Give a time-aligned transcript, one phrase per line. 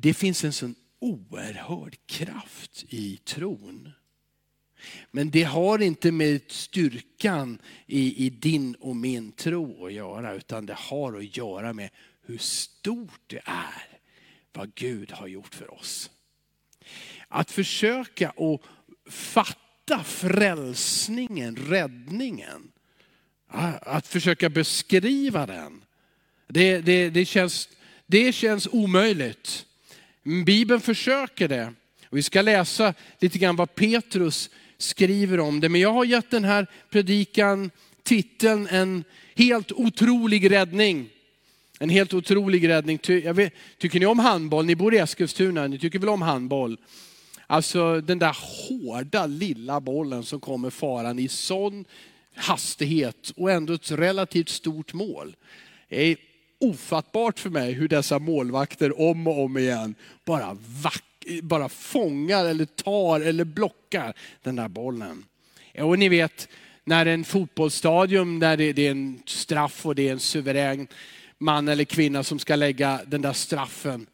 [0.00, 3.92] det finns en sån oerhörd kraft i tron.
[5.10, 10.66] Men det har inte med styrkan i, i din och min tro att göra, utan
[10.66, 11.90] det har att göra med
[12.26, 13.98] hur stort det är
[14.52, 16.10] vad Gud har gjort för oss.
[17.28, 18.60] Att försöka att
[19.12, 22.72] fatta frälsningen, räddningen,
[23.80, 25.84] att försöka beskriva den,
[26.48, 27.68] det, det, det, känns,
[28.06, 29.66] det känns omöjligt.
[30.28, 31.72] Mm, Bibeln försöker det.
[32.10, 35.68] vi ska läsa lite grann vad Petrus skriver om det.
[35.68, 37.70] Men jag har gett den här predikan
[38.02, 41.08] titeln En helt otrolig räddning.
[41.78, 42.98] En helt otrolig räddning.
[43.06, 44.66] Jag vet, tycker ni om handboll?
[44.66, 46.76] Ni bor i Eskilstuna, ni tycker väl om handboll?
[47.46, 51.84] Alltså den där hårda lilla bollen som kommer faran i sån
[52.34, 55.36] hastighet och ändå ett relativt stort mål.
[55.88, 56.16] Det är
[56.60, 59.94] ofattbart för mig hur dessa målvakter om och om igen
[60.24, 61.04] bara, vack,
[61.42, 65.24] bara fångar eller tar eller blockar den där bollen.
[65.78, 66.48] Och ni vet,
[66.84, 70.88] när en fotbollsstadion där det är en straff och det är en suverän
[71.38, 74.06] man eller kvinna som ska lägga den där straffen.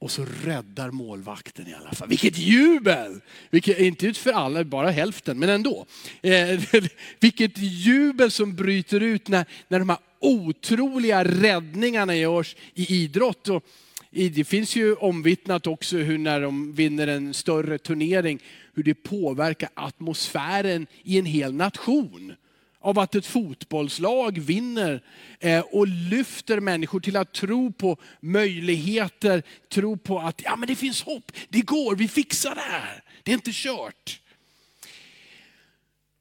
[0.00, 2.08] Och så räddar målvakten i alla fall.
[2.08, 3.20] Vilket jubel!
[3.50, 5.86] Vilket, inte för alla, bara hälften, men ändå.
[6.22, 6.60] Eh,
[7.20, 13.48] vilket jubel som bryter ut när, när de här otroliga räddningarna görs i idrott.
[13.48, 13.64] Och
[14.10, 18.42] det finns ju omvittnat också hur när de vinner en större turnering,
[18.74, 22.34] hur det påverkar atmosfären i en hel nation
[22.80, 25.02] av att ett fotbollslag vinner
[25.40, 30.76] eh, och lyfter människor till att tro på möjligheter, tro på att ja, men det
[30.76, 34.20] finns hopp, det går, vi fixar det här, det är inte kört.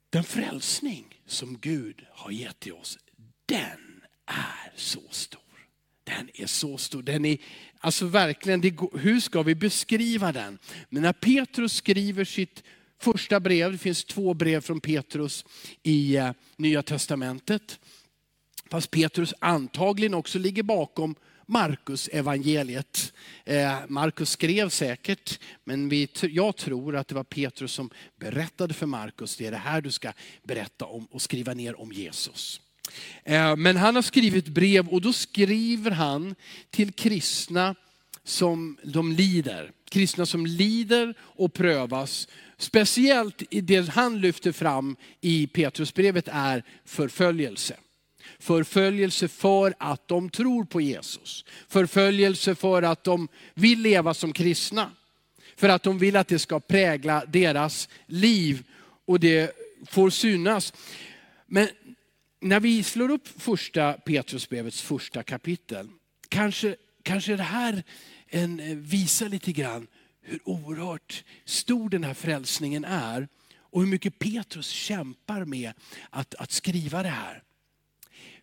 [0.10, 2.98] Den frälsning som Gud har gett till oss,
[3.46, 5.42] den är så stor.
[6.04, 7.02] Den är så stor.
[7.02, 7.38] Den är,
[7.80, 10.60] alltså verkligen, det, hur ska vi beskriva den?
[10.90, 12.64] Men när Petrus skriver sitt
[13.00, 15.46] första brev, det finns två brev från Petrus
[15.84, 17.80] i eh, Nya Testamentet.
[18.70, 21.16] Fast Petrus antagligen också ligger bakom
[21.46, 23.14] Markus evangeliet.
[23.46, 28.86] Eh, Markus skrev säkert, men vi, jag tror att det var Petrus som berättade för
[28.86, 30.12] Markus, det är det här du ska
[30.44, 32.62] berätta om och skriva ner om Jesus.
[33.24, 36.36] Eh, men han har skrivit brev och då skriver han
[36.70, 37.76] till kristna
[38.24, 39.72] som de lider.
[39.90, 42.28] Kristna som lider och prövas.
[42.58, 47.76] Speciellt det han lyfter fram i Petrusbrevet är förföljelse.
[48.40, 51.46] Förföljelse för att de tror på Jesus.
[51.68, 54.92] Förföljelse för att de vill leva som kristna.
[55.56, 58.64] För att de vill att det ska prägla deras liv
[59.06, 59.52] och det
[59.90, 60.74] får synas.
[61.46, 61.68] Men
[62.40, 65.88] när vi slår upp första Petrusbrevets första kapitel,
[66.30, 67.84] kanske, kanske det här
[68.30, 69.88] en, eh, visar lite grann
[70.22, 73.28] hur oerhört stor den här frälsningen är
[73.60, 75.74] och hur mycket Petrus kämpar med
[76.10, 77.44] att, att skriva det här.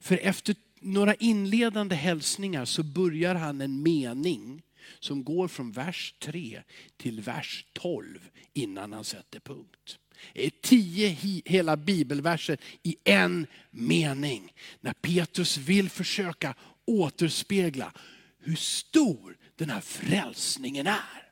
[0.00, 4.62] För efter några inledande hälsningar så börjar han en mening
[5.00, 6.62] som går från vers 3
[6.96, 9.98] till vers 12 innan han sätter punkt.
[10.32, 11.08] Det är tio
[11.44, 14.52] hela bibelverser i en mening.
[14.80, 17.92] När Petrus vill försöka återspegla
[18.38, 21.28] hur stor den här frälsningen är.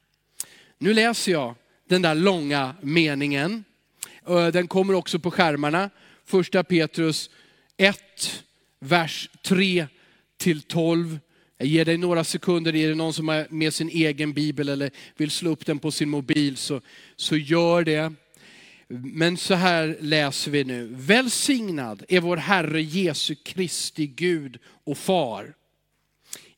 [0.79, 1.55] Nu läser jag
[1.89, 3.65] den där långa meningen.
[4.53, 5.91] Den kommer också på skärmarna.
[6.25, 7.31] Första Petrus
[7.77, 8.45] 1,
[8.81, 9.87] vers 3
[10.37, 11.19] till 12.
[11.59, 14.91] Jag ger dig några sekunder, är det någon som har med sin egen bibel eller
[15.17, 16.81] vill slå upp den på sin mobil så,
[17.17, 18.13] så gör det.
[18.89, 20.89] Men så här läser vi nu.
[20.93, 25.55] Välsignad är vår Herre Jesu Kristi Gud och Far.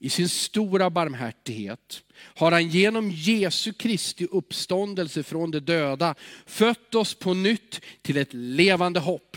[0.05, 6.15] I sin stora barmhärtighet har han genom Jesu Kristi uppståndelse från de döda
[6.47, 9.37] fött oss på nytt till ett levande hopp.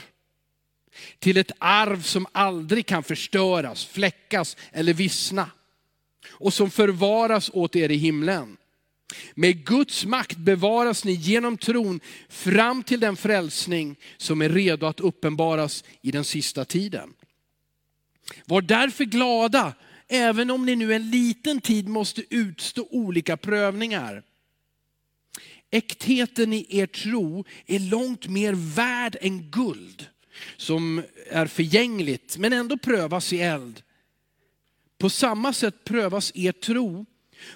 [1.20, 5.52] Till ett arv som aldrig kan förstöras, fläckas eller vissna.
[6.30, 8.58] Och som förvaras åt er i himlen.
[9.34, 12.00] Med Guds makt bevaras ni genom tron
[12.30, 17.13] fram till den frälsning som är redo att uppenbaras i den sista tiden.
[18.46, 19.74] Var därför glada
[20.07, 24.24] även om ni nu en liten tid måste utstå olika prövningar.
[25.71, 30.06] Äktheten i er tro är långt mer värd än guld
[30.57, 33.81] som är förgängligt men ändå prövas i eld.
[34.98, 37.06] På samma sätt prövas er tro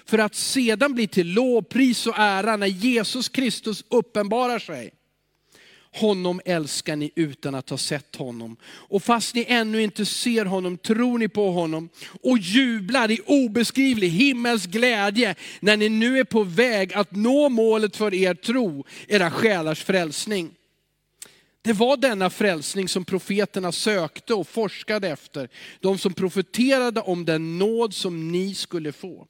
[0.04, 4.90] för att sedan bli till lovpris och ära när Jesus Kristus uppenbarar sig.
[5.94, 8.56] Honom älskar ni utan att ha sett honom.
[8.64, 11.88] Och fast ni ännu inte ser honom tror ni på honom
[12.22, 17.96] och jublar i obeskrivlig himmels glädje när ni nu är på väg att nå målet
[17.96, 20.50] för er tro, era själars frälsning.
[21.62, 25.48] Det var denna frälsning som profeterna sökte och forskade efter.
[25.80, 29.26] De som profeterade om den nåd som ni skulle få.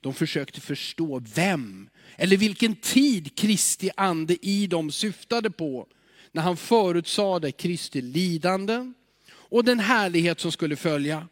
[0.00, 5.86] De försökte förstå vem eller vilken tid Kristi ande i dem syftade på
[6.32, 8.94] när han förutsade Kristi lidanden
[9.34, 11.28] och den härlighet som skulle följa.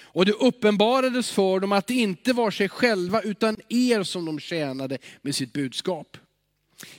[0.00, 4.40] Och det uppenbarades för dem att det inte var sig själva utan er som de
[4.40, 6.16] tjänade med sitt budskap.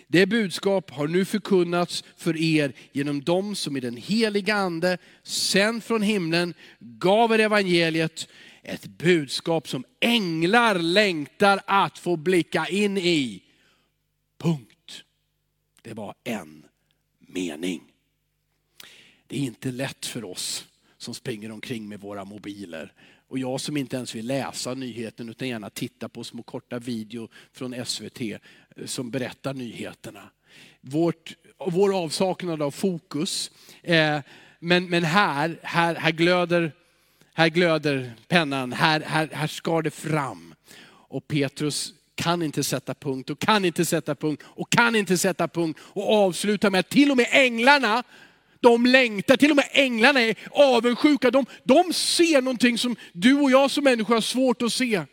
[0.08, 5.84] Det budskap har nu förkunnats för er genom dem som i den heliga ande, sänd
[5.84, 8.28] från himlen, gav er evangeliet
[8.62, 13.44] ett budskap som änglar längtar att få blicka in i.
[14.38, 15.04] Punkt.
[15.82, 16.66] Det var en
[17.20, 17.82] mening.
[19.28, 20.66] Det är inte lätt för oss
[20.98, 22.94] som springer omkring med våra mobiler.
[23.28, 27.30] Och jag som inte ens vill läsa nyheten utan gärna titta på små korta video
[27.54, 28.38] från SVT eh,
[28.86, 30.30] som berättar nyheterna.
[30.82, 33.52] Vårt, vår avsaknad av fokus.
[33.82, 34.20] Eh,
[34.60, 36.72] men, men här, här, här glöder
[37.40, 40.56] här glöder pennan, här, här, här skar det fram.
[40.86, 45.48] Och Petrus kan inte sätta punkt och kan inte sätta punkt och kan inte sätta
[45.48, 48.04] punkt och avsluta med att till och med änglarna,
[48.60, 51.32] de längtar, till och med änglarna är avundsjuka.
[51.32, 55.04] De, de ser någonting som du och jag som människor har svårt att se.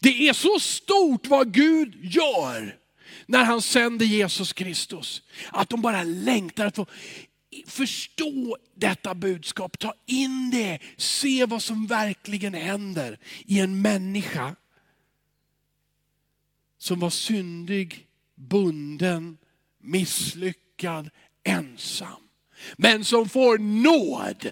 [0.00, 2.76] Det är så stort vad Gud gör
[3.26, 5.22] när han sänder Jesus Kristus.
[5.50, 6.86] Att de bara längtar att få
[7.66, 14.56] förstå detta budskap, ta in det, se vad som verkligen händer i en människa
[16.78, 19.38] som var syndig, bunden,
[19.78, 21.10] misslyckad,
[21.44, 22.22] ensam.
[22.76, 24.50] Men som får nåd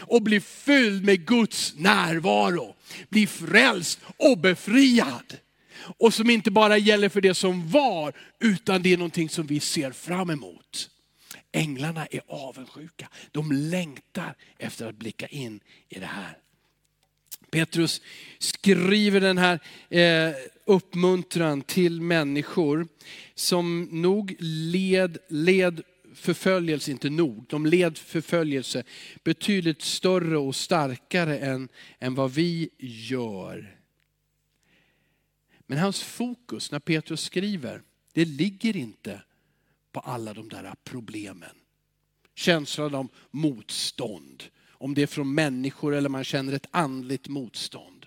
[0.00, 2.74] och blir fylld med Guds närvaro,
[3.08, 5.36] blir frälst och befriad.
[5.98, 9.60] Och som inte bara gäller för det som var, utan det är någonting som vi
[9.60, 10.90] ser fram emot.
[11.52, 13.08] Änglarna är avundsjuka.
[13.30, 16.38] De längtar efter att blicka in i det här.
[17.50, 18.02] Petrus
[18.38, 20.34] skriver den här eh,
[20.64, 22.88] uppmuntran till människor
[23.34, 25.82] som nog led, led
[26.14, 28.84] förföljelse, inte nog, de led förföljelse
[29.24, 31.68] betydligt större och starkare än,
[31.98, 33.78] än vad vi gör.
[35.66, 39.22] Men hans fokus när Petrus skriver, det ligger inte
[39.98, 41.56] på alla de där problemen.
[42.34, 44.44] Känslan av motstånd.
[44.70, 48.06] Om det är från människor eller man känner ett andligt motstånd.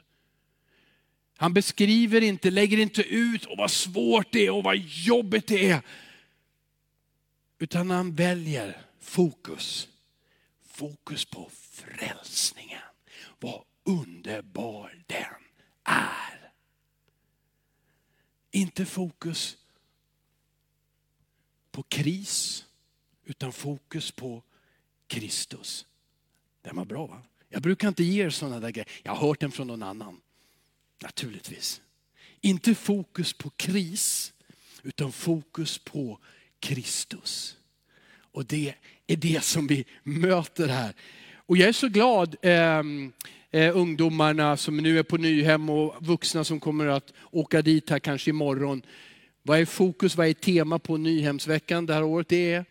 [1.37, 5.69] Han beskriver inte, lägger inte ut och vad svårt det är och vad jobbigt det
[5.69, 5.81] är.
[7.59, 9.87] Utan han väljer fokus.
[10.65, 12.81] Fokus på frälsningen.
[13.39, 15.41] Vad underbar den
[15.83, 16.51] är.
[18.51, 19.57] Inte fokus
[21.71, 22.65] på kris,
[23.25, 24.43] utan fokus på
[25.07, 25.85] Kristus.
[26.61, 27.21] Den var bra va?
[27.49, 28.89] Jag brukar inte ge er sådana där grejer.
[29.03, 30.21] Jag har hört den från någon annan.
[31.01, 31.81] Naturligtvis.
[32.41, 34.33] Inte fokus på kris,
[34.83, 36.19] utan fokus på
[36.59, 37.57] Kristus.
[38.13, 38.73] Och det
[39.07, 40.93] är det som vi möter här.
[41.35, 42.81] Och jag är så glad, eh,
[43.51, 47.99] eh, ungdomarna som nu är på Nyhem och vuxna som kommer att åka dit här
[47.99, 48.81] kanske imorgon.
[49.43, 52.29] Vad är fokus, vad är tema på Nyhemsveckan det här året?
[52.29, 52.65] Det är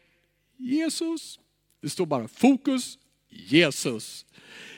[0.57, 1.39] Jesus.
[1.83, 2.99] Det står bara fokus,
[3.29, 4.27] Jesus.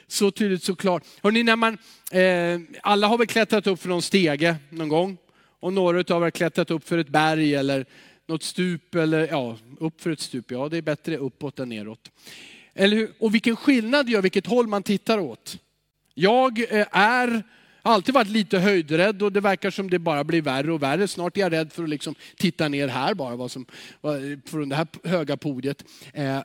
[0.06, 1.04] Så tydligt så klart.
[1.22, 1.78] Hörrni, när man,
[2.12, 5.16] eh, alla har väl klättrat upp för någon stege någon gång.
[5.60, 7.86] Och några av er har klättrat upp för ett berg eller
[8.26, 8.94] något stup.
[8.94, 10.50] Eller ja, upp för ett stup.
[10.50, 12.10] Ja, det är bättre uppåt än neråt.
[12.74, 13.12] Eller hur?
[13.18, 15.58] Och vilken skillnad det gör vilket håll man tittar åt.
[16.14, 16.86] Jag eh,
[17.82, 20.82] jag har alltid varit lite höjdrädd och det verkar som det bara blir värre och
[20.82, 21.08] värre.
[21.08, 23.66] Snart är jag rädd för att liksom titta ner här bara, vad som,
[24.46, 25.84] från det här höga podiet.
[26.14, 26.40] Eh,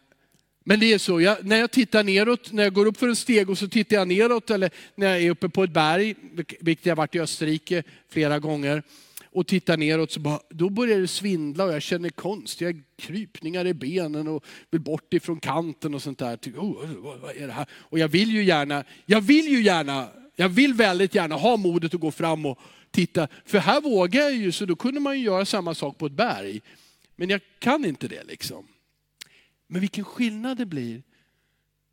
[0.64, 3.16] men det är så, jag, när jag tittar neråt, när jag går upp för en
[3.16, 6.16] steg och så tittar jag neråt, eller när jag är uppe på ett berg,
[6.60, 8.84] vilket jag varit i Österrike flera gånger,
[9.32, 13.74] och tittar neråt så bara, då börjar det svindla och jag känner konstiga krypningar i
[13.74, 16.38] benen och vill bort ifrån kanten och sånt där.
[16.58, 16.86] Oh,
[17.22, 17.66] vad är det här?
[17.72, 20.08] Och jag vill ju gärna, jag vill ju gärna
[20.40, 22.60] jag vill väldigt gärna ha modet att gå fram och
[22.92, 26.06] titta, för här vågar jag ju, så då kunde man ju göra samma sak på
[26.06, 26.62] ett berg.
[27.16, 28.68] Men jag kan inte det liksom.
[29.68, 31.04] Men vilken skillnad det blir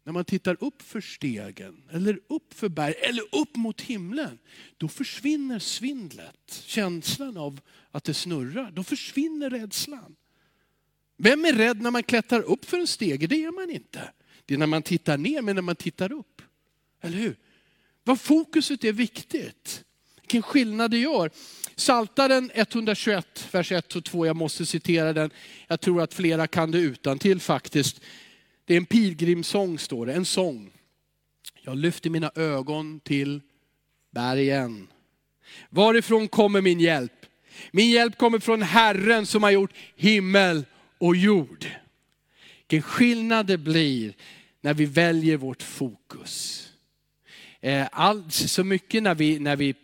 [0.04, 4.38] när man tittar upp för stegen, eller upp för berg, eller upp mot himlen.
[4.76, 7.60] Då försvinner svindlet, känslan av
[7.90, 8.70] att det snurrar.
[8.70, 10.16] Då försvinner rädslan.
[11.16, 13.26] Vem är rädd när man klättrar upp för en stege?
[13.26, 14.12] Det är man inte.
[14.44, 16.42] Det är när man tittar ner, men när man tittar upp.
[17.00, 17.36] Eller hur?
[18.04, 19.84] Vad fokuset är viktigt.
[20.20, 21.30] Vilken skillnad det gör.
[21.76, 25.30] Saltaren 121, vers 1 och 2, jag måste citera den.
[25.66, 28.00] Jag tror att flera kan det utan till faktiskt.
[28.64, 30.70] Det är en pilgrimsång står det, en sång.
[31.62, 33.40] Jag lyfter mina ögon till
[34.10, 34.86] bergen.
[35.70, 37.26] Varifrån kommer min hjälp?
[37.70, 40.64] Min hjälp kommer från Herren som har gjort himmel
[40.98, 41.66] och jord.
[42.60, 44.14] Vilken skillnad det blir
[44.60, 46.63] när vi väljer vårt fokus.
[47.64, 49.74] Eh, Allt, så mycket när vi, när vi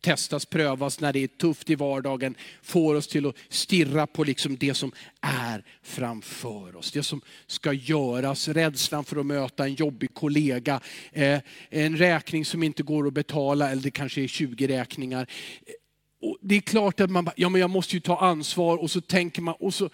[0.00, 4.56] testas, prövas, när det är tufft i vardagen, får oss till att stirra på liksom
[4.56, 6.92] det som är framför oss.
[6.92, 10.80] Det som ska göras, rädslan för att möta en jobbig kollega,
[11.12, 15.26] eh, en räkning som inte går att betala, eller det kanske är 20 räkningar.
[15.66, 18.76] Eh, och det är klart att man bara, ja men jag måste ju ta ansvar
[18.76, 19.90] och så tänker man, och så,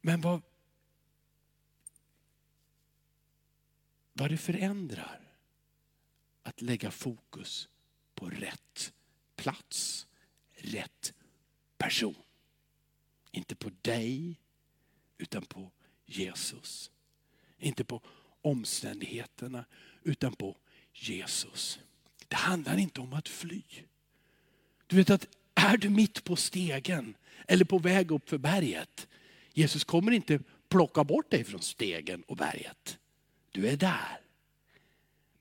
[0.00, 0.42] men vad,
[4.12, 5.23] vad det förändrar
[6.44, 7.68] att lägga fokus
[8.14, 8.92] på rätt
[9.36, 10.06] plats,
[10.52, 11.14] rätt
[11.78, 12.14] person.
[13.30, 14.40] Inte på dig,
[15.18, 15.70] utan på
[16.06, 16.90] Jesus.
[17.58, 18.02] Inte på
[18.42, 19.64] omständigheterna,
[20.02, 20.56] utan på
[20.92, 21.78] Jesus.
[22.28, 23.62] Det handlar inte om att fly.
[24.86, 29.08] Du vet att är du mitt på stegen eller på väg upp för berget,
[29.52, 32.98] Jesus kommer inte plocka bort dig från stegen och berget.
[33.52, 34.23] Du är där.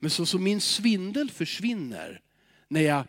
[0.03, 2.22] Men så som min svindel försvinner
[2.67, 3.05] när jag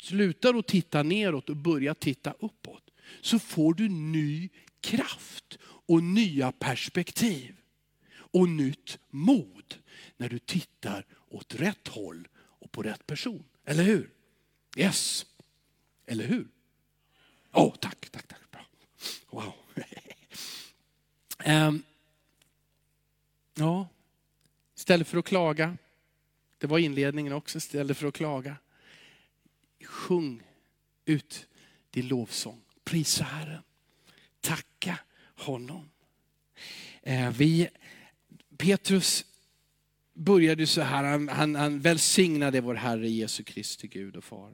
[0.00, 4.48] slutar att titta neråt och börjar titta uppåt, så får du ny
[4.80, 7.56] kraft och nya perspektiv
[8.12, 9.74] och nytt mod
[10.16, 13.44] när du tittar åt rätt håll och på rätt person.
[13.64, 14.10] Eller hur?
[14.76, 15.26] Yes.
[16.06, 16.48] Eller hur?
[17.52, 18.50] Åh, oh, tack, tack, tack.
[18.50, 18.66] Bra.
[19.30, 19.52] Wow.
[21.46, 21.82] um,
[23.54, 23.88] ja,
[24.76, 25.76] istället för att klaga,
[26.58, 28.56] det var inledningen också, istället för att klaga.
[29.84, 30.42] Sjung
[31.04, 31.48] ut
[31.90, 32.60] din lovsång.
[32.84, 33.62] Prisa Herren.
[34.40, 34.98] Tacka
[35.34, 35.90] honom.
[37.02, 37.68] Eh, vi,
[38.56, 39.24] Petrus
[40.12, 44.52] började så här, han, han, han välsignade vår Herre Jesu Kristi Gud och Far.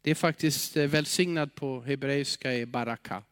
[0.00, 3.22] Det är faktiskt eh, välsignad på hebreiska i baraka.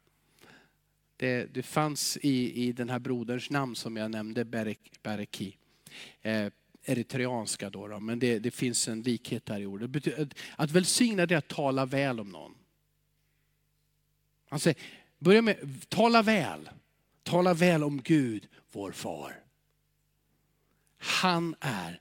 [1.16, 4.44] Det, det fanns i, i den här broderns namn som jag nämnde,
[5.02, 5.56] Bereki.
[6.22, 6.52] Eh,
[6.84, 10.18] eritreanska då, då men det, det, finns en likhet där i ordet.
[10.56, 12.54] Att välsigna det är att tala väl om någon.
[14.48, 14.78] Han säger,
[15.18, 16.70] börja med, tala väl.
[17.22, 19.40] Tala väl om Gud, vår far.
[20.98, 22.00] Han är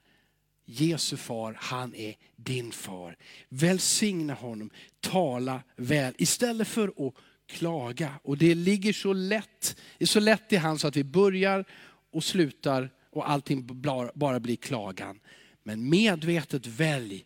[0.66, 3.18] Jesu far, han är din far.
[3.50, 7.14] Välsigna honom, tala väl istället för att
[7.46, 8.14] klaga.
[8.24, 11.66] Och det ligger så lätt, är så lätt i hans så att vi börjar
[12.12, 13.82] och slutar och allting
[14.16, 15.20] bara blir klagan.
[15.64, 17.26] Men medvetet välj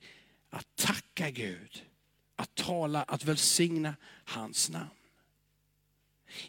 [0.50, 1.84] att tacka Gud,
[2.36, 4.90] att tala, att välsigna hans namn.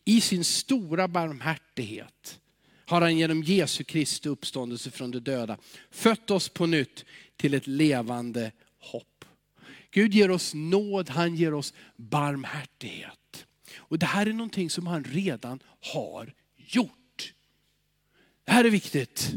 [0.04, 2.40] I sin stora barmhärtighet
[2.86, 5.58] har han genom Jesu Kristi uppståndelse från de döda
[5.90, 7.04] fött oss på nytt
[7.36, 9.24] till ett levande hopp.
[9.90, 13.46] Gud ger oss nåd, han ger oss barmhärtighet.
[13.76, 15.62] Och det här är någonting som han redan
[15.94, 16.92] har gjort.
[18.48, 19.34] Det här är viktigt.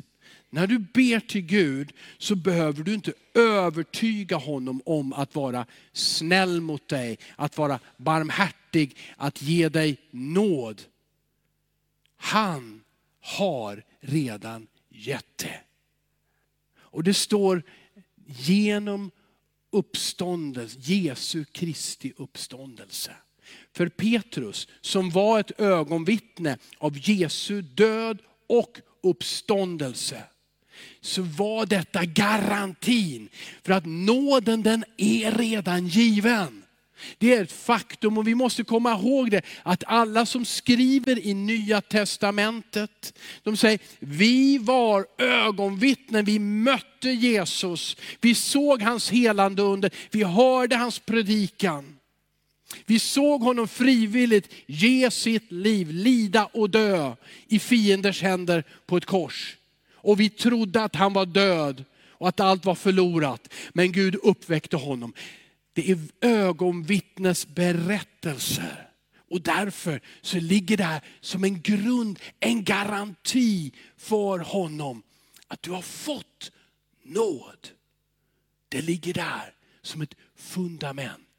[0.50, 6.62] När du ber till Gud så behöver du inte övertyga honom om att vara snäll
[6.62, 10.82] mot dig, att vara barmhärtig, att ge dig nåd.
[12.18, 12.84] Han
[13.22, 15.60] har redan gett det.
[16.76, 17.64] Och det står
[18.26, 19.12] genom
[19.72, 23.12] uppståndelse, Jesu Kristi uppståndelse.
[23.74, 30.24] För Petrus som var ett ögonvittne av Jesu död och uppståndelse
[31.02, 33.30] så var detta garantin
[33.64, 36.64] för att nåden den är redan given.
[37.18, 41.34] Det är ett faktum och vi måste komma ihåg det, att alla som skriver i
[41.34, 49.92] nya testamentet, de säger, vi var ögonvittnen, vi mötte Jesus, vi såg hans helande under,
[50.12, 51.98] vi hörde hans predikan.
[52.86, 57.16] Vi såg honom frivilligt ge sitt liv, lida och dö
[57.48, 59.58] i fienders händer på ett kors.
[59.94, 61.86] Och vi trodde att han var död
[62.22, 63.54] och att allt var förlorat.
[63.74, 65.14] Men Gud uppväckte honom.
[65.74, 68.88] Det är ögonvittnes berättelser.
[69.32, 75.04] Och därför så ligger det här som en grund, en garanti för honom.
[75.48, 76.52] Att du har fått
[77.04, 77.68] nåd.
[78.70, 81.31] Det ligger där som ett fundament.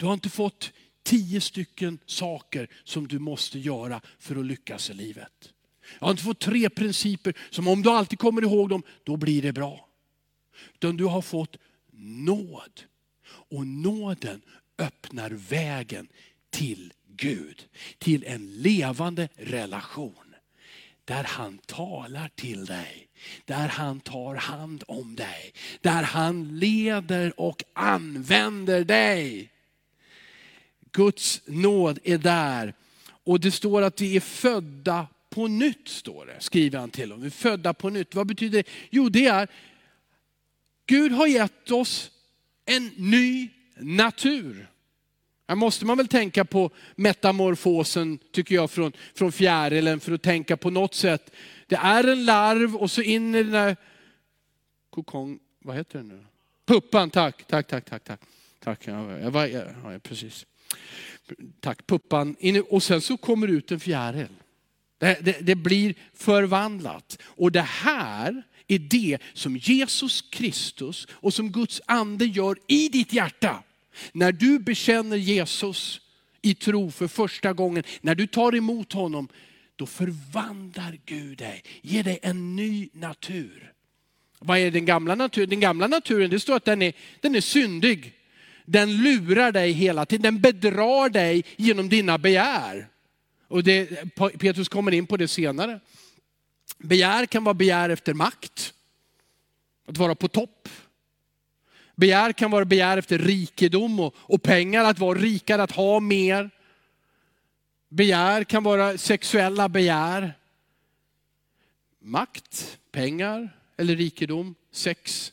[0.00, 4.94] Du har inte fått tio stycken saker som du måste göra för att lyckas i
[4.94, 5.52] livet.
[5.98, 9.42] Jag har inte fått tre principer som om du alltid kommer ihåg dem, då blir
[9.42, 9.88] det bra.
[10.74, 11.56] Utan du har fått
[11.92, 12.80] nåd.
[13.26, 14.42] Och nåden
[14.78, 16.08] öppnar vägen
[16.50, 17.66] till Gud.
[17.98, 20.34] Till en levande relation.
[21.04, 23.08] Där han talar till dig.
[23.44, 25.52] Där han tar hand om dig.
[25.80, 29.50] Där han leder och använder dig.
[30.92, 32.74] Guds nåd är där.
[33.24, 37.20] Och det står att vi är födda på nytt, står det, skriver han till dem.
[37.20, 38.14] Vi är födda på nytt.
[38.14, 38.68] Vad betyder det?
[38.90, 39.48] Jo, det är,
[40.86, 42.10] Gud har gett oss
[42.64, 44.70] en ny natur.
[45.48, 50.56] Här måste man väl tänka på metamorfosen, tycker jag, från, från fjärilen för att tänka
[50.56, 51.32] på något sätt.
[51.66, 53.76] Det är en larv och så in i den där
[54.90, 56.26] kokong, vad heter den nu?
[56.66, 58.04] Puppan, tack, tack, tack, tack.
[58.04, 58.20] tack.
[58.58, 59.48] tack ja, ja,
[59.84, 60.46] ja, precis.
[61.60, 62.36] Tack, puppan.
[62.68, 64.28] Och sen så kommer det ut en fjäril.
[64.98, 67.18] Det, det, det, blir förvandlat.
[67.22, 73.12] Och det här är det som Jesus Kristus och som Guds ande gör i ditt
[73.12, 73.62] hjärta.
[74.12, 76.00] När du bekänner Jesus
[76.42, 79.28] i tro för första gången, när du tar emot honom,
[79.76, 83.72] då förvandlar Gud dig, ger dig en ny natur.
[84.38, 85.48] Vad är den gamla naturen?
[85.48, 88.14] Den gamla naturen, det står att den är, den är syndig.
[88.64, 92.88] Den lurar dig hela tiden, den bedrar dig genom dina begär.
[93.48, 93.86] Och det,
[94.38, 95.80] Petrus kommer in på det senare.
[96.78, 98.74] Begär kan vara begär efter makt,
[99.86, 100.68] att vara på topp.
[101.94, 106.50] Begär kan vara begär efter rikedom och, och pengar, att vara rikare, att ha mer.
[107.88, 110.34] Begär kan vara sexuella begär.
[111.98, 115.32] Makt, pengar eller rikedom, sex.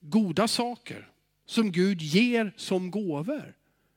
[0.00, 1.08] Goda saker
[1.46, 3.54] som Gud ger som gåvor.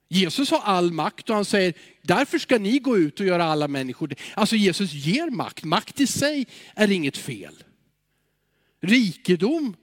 [0.10, 3.68] Jesus har all makt och han säger, därför ska ni gå ut och göra alla
[3.68, 4.16] människor.
[4.34, 7.64] Alltså Jesus ger makt, makt i sig är inget fel.
[8.82, 9.76] Rikedom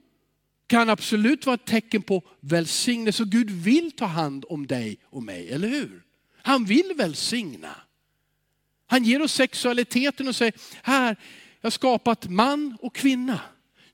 [0.66, 3.22] kan absolut vara ett tecken på välsignelse.
[3.22, 6.02] Och Gud vill ta hand om dig och mig, eller hur?
[6.42, 7.76] Han vill välsigna.
[8.86, 11.16] Han ger oss sexualiteten och säger, här,
[11.60, 13.40] jag har skapat man och kvinna.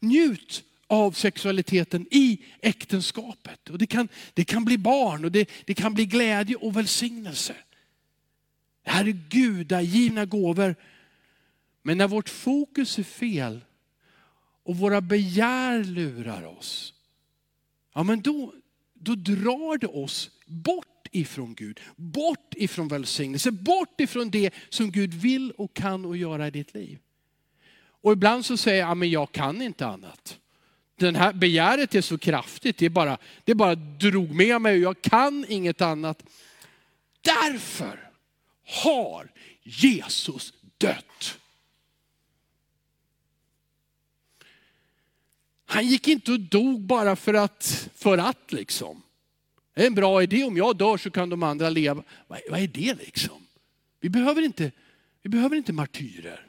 [0.01, 3.71] Njut av sexualiteten i äktenskapet.
[3.71, 7.55] Och det, kan, det kan bli barn och det, det kan bli glädje och välsignelse.
[8.85, 10.77] Det här är gudagivna gåvor.
[11.83, 13.61] Men när vårt fokus är fel
[14.63, 16.95] och våra begär lurar oss,
[17.95, 18.55] ja men då,
[18.95, 25.15] då drar det oss bort ifrån Gud, bort ifrån välsignelse, bort ifrån det som Gud
[25.15, 26.99] vill och kan och göra i ditt liv.
[27.83, 30.39] Och ibland så säger jag, ja, men jag kan inte annat
[31.07, 34.83] den här begäret är så kraftigt, det, är bara, det bara drog med mig och
[34.83, 36.23] jag kan inget annat.
[37.21, 38.11] Därför
[38.65, 41.39] har Jesus dött.
[45.67, 49.03] Han gick inte och dog bara för att, för att liksom.
[49.75, 52.03] Det är en bra idé, om jag dör så kan de andra leva.
[52.27, 53.47] Vad, vad är det liksom?
[54.01, 54.73] Vi behöver, inte,
[55.23, 56.47] vi behöver inte martyrer.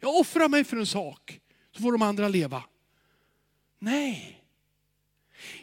[0.00, 1.40] Jag offrar mig för en sak,
[1.76, 2.62] så får de andra leva.
[3.86, 4.42] Nej.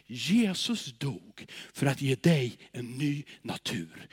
[0.07, 4.07] Jesus dog för att ge dig en ny natur.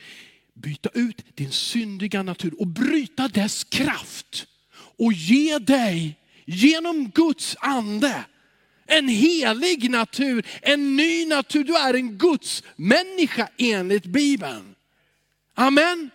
[0.54, 4.46] Byta ut din syndiga natur och bryta dess kraft.
[4.74, 8.24] Och ge dig genom Guds ande
[8.86, 11.64] en helig natur, en ny natur.
[11.64, 14.74] Du är en Guds människa enligt Bibeln.
[15.54, 16.10] Amen.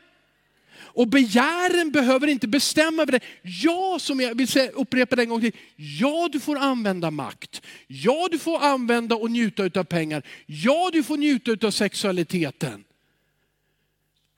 [0.95, 3.19] Och begären behöver inte bestämma över det.
[3.41, 5.55] Ja, som jag vill säga, upprepa det en gång till.
[5.75, 7.61] Ja, du får använda makt.
[7.87, 10.23] Ja, du får använda och njuta av pengar.
[10.45, 12.83] Ja, du får njuta av sexualiteten.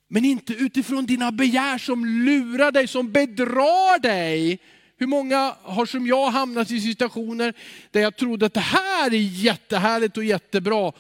[0.07, 4.59] Men inte utifrån dina begär som lurar dig, som bedrar dig.
[4.97, 7.53] Hur många har som jag hamnat i situationer
[7.91, 10.93] där jag trodde att det här är jättehärligt och jättebra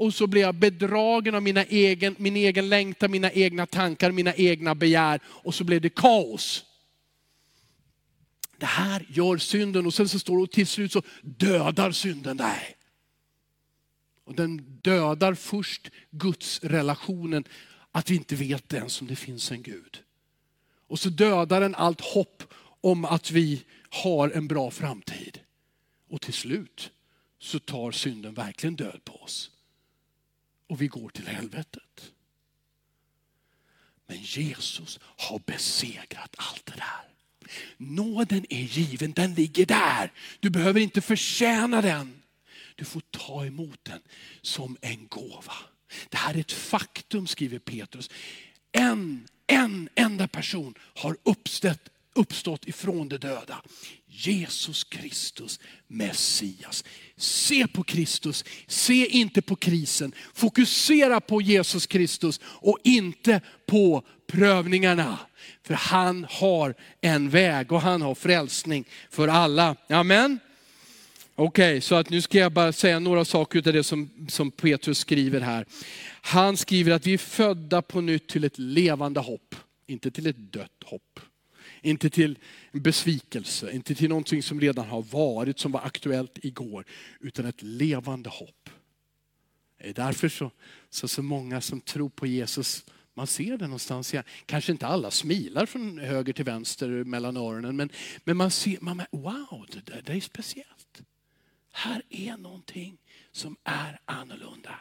[0.00, 4.34] och så blir jag bedragen av mina egen, min egen längtan, mina egna tankar, mina
[4.34, 5.20] egna begär.
[5.24, 6.64] Och så blev det kaos.
[8.58, 12.36] Det här gör synden och sen så står det och till slut så dödar synden
[12.36, 12.76] dig.
[14.24, 17.44] Och den dödar först Guds relationen,
[17.90, 19.98] att vi inte vet ens om det finns en Gud.
[20.88, 25.40] Och så dödar den allt hopp om att vi har en bra framtid.
[26.10, 26.90] Och till slut
[27.38, 29.50] så tar synden verkligen död på oss
[30.70, 32.12] och vi går till helvetet.
[34.06, 37.10] Men Jesus har besegrat allt det där.
[37.76, 40.12] Nåden är given, den ligger där.
[40.40, 42.22] Du behöver inte förtjäna den.
[42.74, 44.00] Du får ta emot den
[44.42, 45.54] som en gåva.
[46.08, 48.10] Det här är ett faktum, skriver Petrus.
[48.72, 51.88] En, en enda person har uppstått,
[52.20, 53.62] uppstått ifrån de döda.
[54.06, 56.84] Jesus Kristus, Messias.
[57.16, 60.12] Se på Kristus, se inte på krisen.
[60.34, 65.18] Fokusera på Jesus Kristus och inte på prövningarna.
[65.62, 69.76] För han har en väg och han har frälsning för alla.
[69.88, 70.38] Amen.
[71.34, 74.50] Okej, okay, så att nu ska jag bara säga några saker utav det som, som
[74.50, 75.66] Petrus skriver här.
[76.20, 79.54] Han skriver att vi är födda på nytt till ett levande hopp,
[79.86, 81.20] inte till ett dött hopp.
[81.82, 82.38] Inte till
[82.72, 86.84] besvikelse, inte till någonting som redan har varit, som var aktuellt igår,
[87.20, 88.70] utan ett levande hopp.
[89.78, 90.50] Det är därför så,
[90.90, 94.14] så, så många som tror på Jesus, man ser det någonstans.
[94.46, 97.90] Kanske inte alla smilar från höger till vänster mellan öronen, men,
[98.24, 101.02] men man ser, man, wow, det, det är speciellt.
[101.72, 102.98] Här är någonting
[103.32, 104.80] som är annorlunda.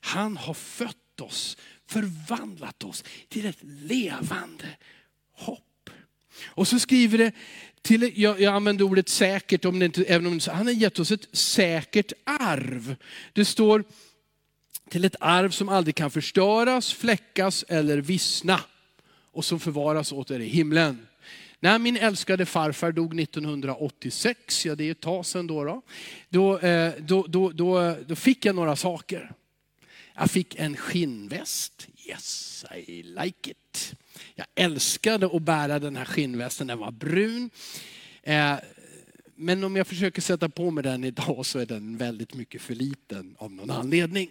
[0.00, 4.76] Han har fött oss, förvandlat oss till ett levande
[5.32, 5.62] hopp.
[6.44, 7.32] Och så skriver det,
[7.82, 10.98] till, jag, jag använder ordet säkert, om det inte, även om det, han har gett
[10.98, 12.96] oss ett säkert arv.
[13.32, 13.84] Det står
[14.90, 18.60] till ett arv som aldrig kan förstöras, fläckas eller vissna.
[19.32, 21.06] Och som förvaras åt er i himlen.
[21.60, 25.82] När min älskade farfar dog 1986, ja det är ett tag sedan då, då,
[26.28, 29.32] då, eh, då, då, då, då fick jag några saker.
[30.14, 33.94] Jag fick en skinnväst, yes I like it.
[34.38, 37.50] Jag älskade att bära den här skinnvästen, den var brun.
[38.22, 38.54] Eh,
[39.36, 42.74] men om jag försöker sätta på mig den idag så är den väldigt mycket för
[42.74, 44.30] liten av någon anledning.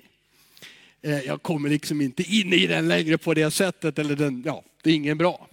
[1.01, 4.63] Eh, jag kommer liksom inte in i den längre på det sättet, eller den, ja,
[4.83, 5.47] det är ingen bra.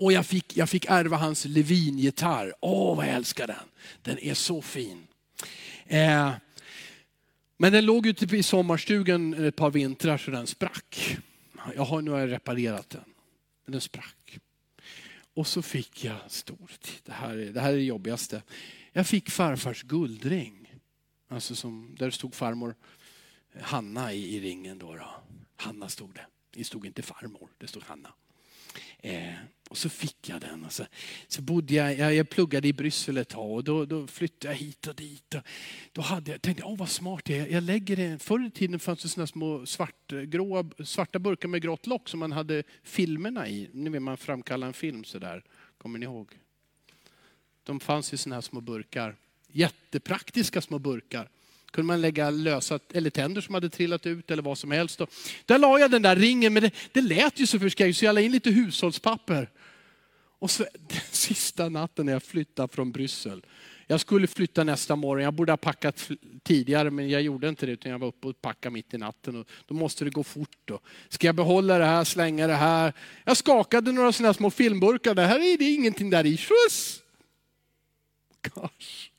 [0.00, 2.54] Och jag fick, jag fick ärva hans Levin-gitarr.
[2.60, 3.56] Åh, vad jag älskar den.
[4.02, 5.06] Den är så fin.
[5.86, 6.32] Eh,
[7.56, 11.18] men den låg ute i sommarstugan ett par vintrar så den sprack.
[11.76, 13.11] Jag har nu reparerat den.
[13.64, 14.38] Men den sprack.
[15.34, 18.42] Och så fick jag stort, det här, är, det här är det jobbigaste.
[18.92, 20.74] Jag fick farfars guldring.
[21.28, 22.74] Alltså som, där stod farmor
[23.60, 24.78] Hanna i, i ringen.
[24.78, 25.14] Då, då.
[25.56, 26.26] Hanna stod det.
[26.50, 28.12] Det stod inte farmor, det stod Hanna.
[28.98, 29.34] Eh,
[29.72, 30.64] och så fick jag den.
[30.64, 30.84] Och så,
[31.28, 34.58] så bodde jag, jag, jag pluggade i Bryssel ett tag och då, då flyttade jag
[34.58, 35.34] hit och dit.
[35.34, 35.42] Och
[35.92, 37.46] då hade jag, tänkte jag, vad smart det är.
[37.46, 41.48] Jag lägger det, förr i tiden fanns det sådana små svart, eh, gråa, svarta burkar
[41.48, 43.70] med grått lock som man hade filmerna i.
[43.72, 45.44] Nu vill man framkalla en film sådär.
[45.78, 46.28] Kommer ni ihåg?
[47.64, 49.16] De fanns i sådana här små burkar.
[49.52, 51.28] Jättepraktiska små burkar
[51.72, 55.00] kunde man lägga lösa, eller tänder som hade trillat ut eller vad som helst.
[55.00, 55.10] Och
[55.46, 58.14] där la jag den där ringen, men det, det lät ju så förskräckligt så jag
[58.14, 59.50] la in lite hushållspapper.
[60.42, 63.46] Och så den sista natten när jag flyttade från Bryssel.
[63.86, 66.10] Jag skulle flytta nästa morgon, jag borde ha packat
[66.42, 69.36] tidigare men jag gjorde inte det utan jag var uppe och packade mitt i natten.
[69.36, 70.58] Och då måste det gå fort.
[70.64, 70.80] Då.
[71.08, 72.92] Ska jag behålla det här, slänga det här?
[73.24, 76.36] Jag skakade några sådana små filmburkar, det här är det ingenting där i.
[76.36, 77.02] Schuss!
[78.42, 79.10] Gosh.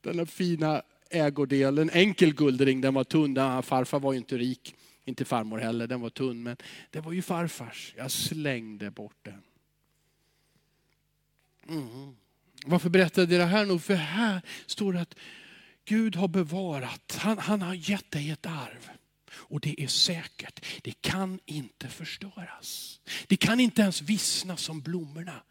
[0.00, 3.34] Den där fina ägodelen, enkel guldring, den var tunn.
[3.34, 6.42] Den, farfar var ju inte rik, inte farmor heller, den var tunn.
[6.42, 6.56] Men
[6.90, 7.94] det var ju farfars.
[7.96, 9.42] Jag slängde bort den.
[11.70, 12.14] Mm.
[12.64, 13.78] Varför berättade jag det här nu?
[13.78, 15.14] För här står det att
[15.84, 18.90] Gud har bevarat, han, han har gett dig ett arv.
[19.32, 23.00] Och det är säkert, det kan inte förstöras.
[23.26, 25.42] Det kan inte ens vissna som blommorna.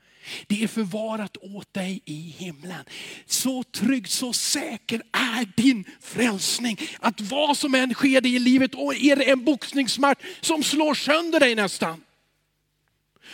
[0.48, 2.86] Det är förvarat åt dig i himlen.
[3.26, 6.78] Så trygg, så säker är din frälsning.
[7.00, 10.94] Att vad som än sker dig i livet, och är det en boxningsmatch som slår
[10.94, 12.04] sönder dig nästan.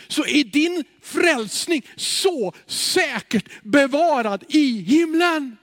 [0.08, 5.56] Så är din frälsning så säkert bevarad i himlen.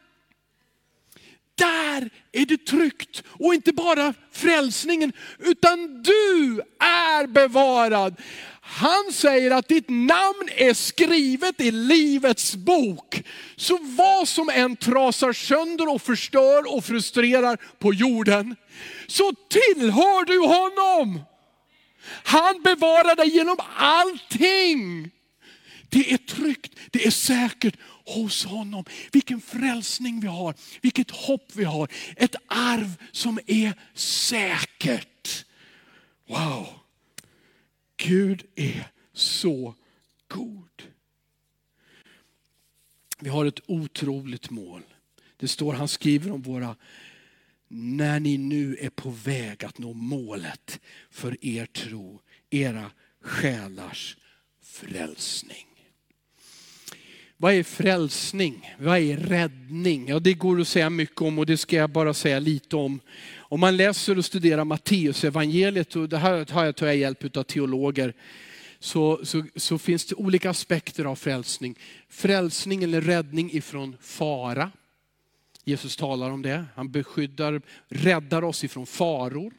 [1.56, 3.24] Där är det tryggt.
[3.28, 8.16] Och inte bara frälsningen, utan du är bevarad.
[8.62, 13.24] Han säger att ditt namn är skrivet i livets bok.
[13.56, 18.56] Så vad som än trasar sönder och förstör och frustrerar på jorden,
[19.08, 21.20] så tillhör du honom.
[22.06, 25.12] Han bevarar dig genom allting.
[25.90, 28.86] Det är tryggt, det är säkert hos honom.
[29.12, 31.88] Vilken frälsning vi har, vilket hopp vi har.
[32.16, 35.46] Ett arv som är säkert.
[36.28, 36.68] Wow.
[37.98, 39.76] Gud är så
[40.28, 40.84] god.
[43.20, 44.82] Vi har ett otroligt mål.
[45.38, 46.76] Det står, han skriver om våra,
[47.76, 50.80] när ni nu är på väg att nå målet
[51.12, 54.18] för er tro, era själars
[54.64, 55.66] frälsning.
[57.38, 58.76] Vad är frälsning?
[58.80, 60.08] Vad är räddning?
[60.08, 63.00] Ja, det går att säga mycket om och det ska jag bara säga lite om
[63.36, 67.44] Om man läser och studerar Matteus evangeliet och det här har jag tagit hjälp av
[67.44, 68.14] teologer,
[68.80, 71.80] så, så, så finns det olika aspekter av frälsning.
[72.10, 74.72] Frälsning eller räddning ifrån fara.
[75.64, 76.66] Jesus talar om det.
[76.76, 79.54] Han beskyddar, räddar oss ifrån faror,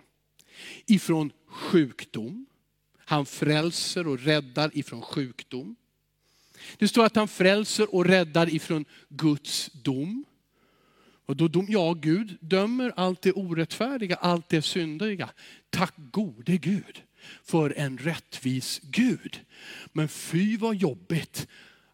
[0.86, 2.46] ifrån sjukdom.
[2.98, 5.76] Han frälser och räddar ifrån sjukdom.
[6.78, 10.24] Det står att han frälser och räddar ifrån Guds dom.
[11.26, 15.30] Och då dom, ja, Gud dömer allt det orättfärdiga, allt det syndiga.
[15.70, 17.02] Tack gode Gud
[17.42, 19.40] för en rättvis Gud.
[19.92, 21.48] Men fy vad jobbigt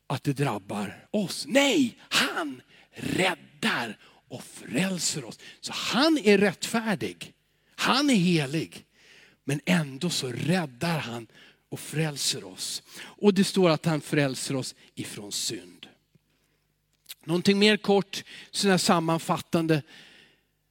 [0.06, 1.46] att det drabbar oss.
[1.48, 3.98] Nej, han räddar
[4.28, 5.38] och frälser oss.
[5.60, 7.32] Så han är rättfärdig.
[7.74, 8.86] Han är helig.
[9.44, 11.26] Men ändå så räddar han
[11.68, 12.82] och frälser oss.
[13.00, 15.86] Och det står att han frälser oss ifrån synd.
[17.24, 19.82] Någonting mer kort, sådär sammanfattande.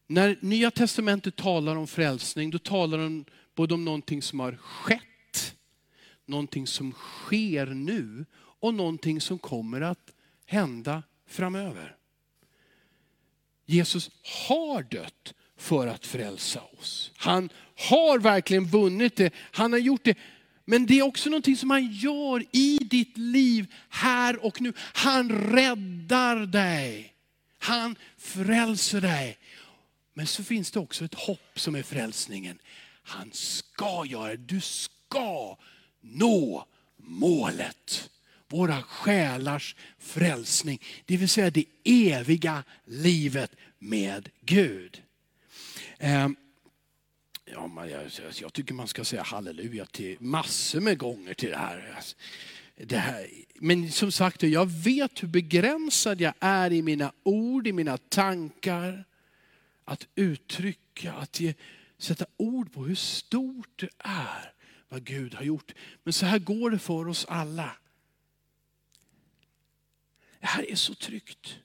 [0.07, 5.55] När Nya Testamentet talar om frälsning, då talar de både om någonting som har skett,
[6.25, 10.13] någonting som sker nu och någonting som kommer att
[10.45, 11.98] hända framöver.
[13.69, 17.11] Jesus har dött för att frälsa oss.
[17.17, 19.33] Han har verkligen vunnit det.
[19.51, 20.17] Han har gjort det.
[20.65, 24.73] Men det är också någonting som han gör i ditt liv här och nu.
[24.77, 27.13] Han räddar dig.
[27.59, 29.37] Han frälser dig.
[30.13, 32.59] Men så finns det också ett hopp som är frälsningen.
[33.03, 34.37] Han ska göra det.
[34.37, 35.57] Du ska
[36.01, 36.65] nå
[36.97, 38.09] målet.
[38.49, 40.81] Våra själars frälsning.
[41.05, 45.03] Det vill säga det eviga livet med Gud.
[45.97, 46.35] Ehm,
[47.45, 51.99] ja, jag, jag, tycker man ska säga halleluja till massor med gånger till det här.
[52.75, 53.27] det här.
[53.55, 59.05] Men som sagt, jag vet hur begränsad jag är i mina ord, i mina tankar.
[59.85, 61.53] Att uttrycka, att ge,
[61.97, 64.53] sätta ord på hur stort det är
[64.89, 65.71] vad Gud har gjort.
[66.03, 67.71] Men så här går det för oss alla.
[70.39, 71.59] Det här är så tryggt.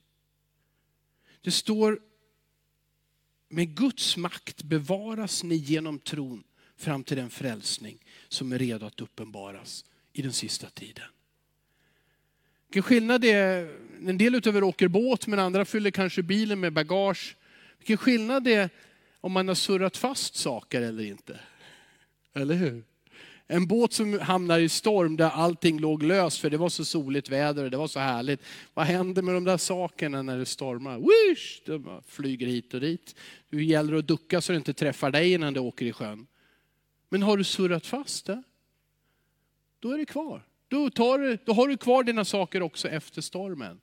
[1.41, 2.01] Det står
[3.49, 6.45] med Guds makt bevaras ni genom tron
[6.77, 11.05] fram till den frälsning som är redo att uppenbaras i den sista tiden.
[12.69, 16.73] Vilken skillnad det är, en del utöver åker båt men andra fyller kanske bilen med
[16.73, 17.37] bagage.
[17.79, 18.71] Vilken skillnad det är
[19.21, 21.41] om man har surrat fast saker eller inte.
[22.33, 22.85] Eller hur?
[23.47, 27.29] En båt som hamnar i storm där allting låg löst för det var så soligt
[27.29, 28.41] väder och det var så härligt.
[28.75, 30.99] Vad händer med de där sakerna när det stormar?
[30.99, 31.63] Wish!
[31.67, 33.15] De flyger hit och dit.
[33.51, 36.27] Det gäller att ducka så det inte träffar dig innan det åker i sjön.
[37.09, 38.43] Men har du surrat fast det,
[39.81, 40.43] då är det kvar.
[40.69, 43.81] Då, tar, då har du kvar dina saker också efter stormen.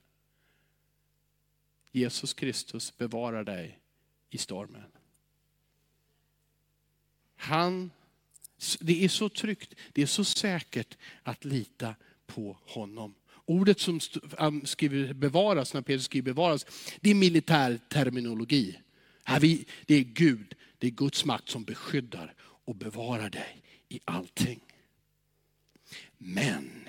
[1.92, 3.78] Jesus Kristus bevarar dig
[4.30, 4.92] i stormen.
[7.36, 7.90] Han
[8.80, 11.94] det är så tryggt, det är så säkert att lita
[12.26, 13.14] på honom.
[13.44, 14.00] Ordet som
[14.64, 16.66] skriver bevaras, när Petrus skriver bevaras,
[17.00, 18.78] det är militär terminologi.
[19.86, 24.60] Det är Gud, det är Guds makt som beskyddar och bevarar dig i allting.
[26.18, 26.88] Men,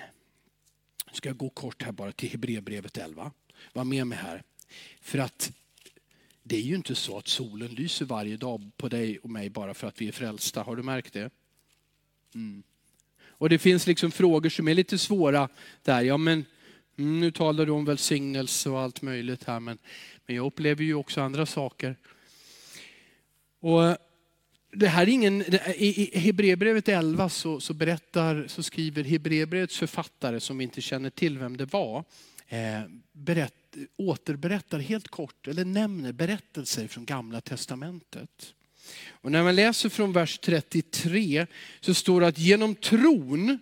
[1.06, 3.32] nu ska jag gå kort här bara till Hebreerbrevet 11.
[3.72, 4.42] Var med mig här.
[5.00, 5.52] För att
[6.42, 9.74] det är ju inte så att solen lyser varje dag på dig och mig bara
[9.74, 10.62] för att vi är frälsta.
[10.62, 11.30] Har du märkt det?
[12.34, 12.62] Mm.
[13.28, 15.48] Och det finns liksom frågor som är lite svåra
[15.82, 16.02] där.
[16.02, 16.44] Ja, men
[16.98, 19.78] mm, nu talar du om välsignelse och allt möjligt här, men,
[20.26, 21.96] men jag upplever ju också andra saker.
[23.60, 23.96] Och eh,
[24.72, 25.44] det här är ingen,
[25.76, 31.38] I Hebreerbrevet 11 så, så, berättar, så skriver Hebreerbrevets författare, som vi inte känner till
[31.38, 32.04] vem det var,
[32.48, 32.80] eh,
[33.12, 38.54] berätt, återberättar helt kort, eller nämner berättelser från gamla testamentet.
[39.08, 41.46] Och när man läser från vers 33
[41.80, 43.58] så står det att genom tron,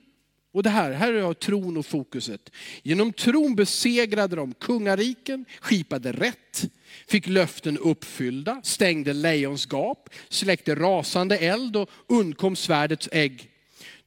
[0.53, 2.51] och det här, här har tron och fokuset.
[2.83, 6.65] Genom tron besegrade de kungariken, skipade rätt,
[7.09, 13.49] fick löften uppfyllda, stängde lejonsgap, släckte rasande eld och undkom svärdets ägg.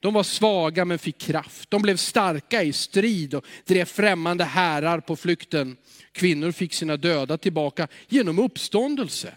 [0.00, 1.70] De var svaga men fick kraft.
[1.70, 5.76] De blev starka i strid och drev främmande härar på flykten.
[6.12, 9.34] Kvinnor fick sina döda tillbaka genom uppståndelse.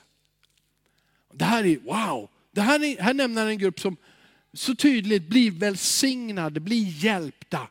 [1.34, 3.98] Det här är, wow, det här, är, här nämner han en grupp som
[4.54, 7.68] så tydligt blir välsignade, blir hjälpta.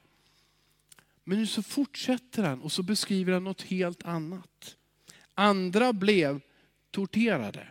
[1.24, 4.76] Men nu så fortsätter han och så beskriver han något helt annat.
[5.34, 6.40] Andra blev
[6.90, 7.66] torterade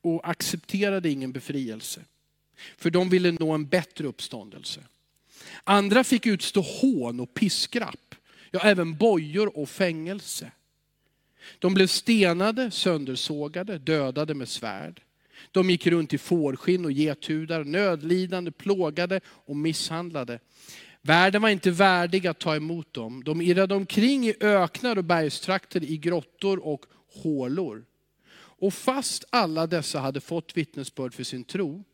[0.00, 2.04] och accepterade ingen befrielse.
[2.76, 4.80] För de ville nå en bättre uppståndelse.
[5.64, 8.14] Andra fick utstå hån och piskrapp,
[8.50, 10.50] ja även bojor och fängelse.
[11.58, 15.02] De blev stenade, söndersågade, dödade med svärd.
[15.50, 20.38] De gick runt i fårskinn och gethudar, nödlidande, plågade och misshandlade.
[21.02, 23.24] Världen var inte värdig att ta emot dem.
[23.24, 26.86] De irrade omkring i öknar och bergstrakter, i grottor och
[27.22, 27.84] hålor.
[28.58, 31.84] Och fast alla dessa hade fått vittnesbörd för sin tro,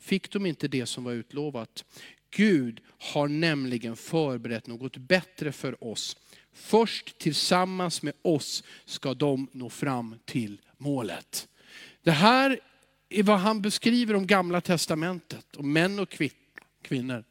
[0.00, 1.84] fick de inte det som var utlovat.
[2.30, 6.16] Gud har nämligen förberett något bättre för oss.
[6.52, 11.48] Först tillsammans med oss ska de nå fram till målet.
[12.02, 12.60] Det här
[13.14, 16.20] i vad han beskriver om gamla testamentet, om män och
[16.82, 17.24] kvinnor.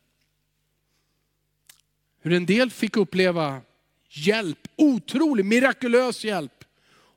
[2.19, 3.61] Hur en del fick uppleva
[4.09, 6.63] hjälp, otrolig, mirakulös hjälp.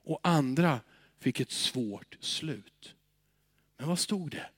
[0.04, 0.80] Och andra
[1.18, 2.94] fick ett svårt slut.
[3.76, 4.48] Men vad stod det?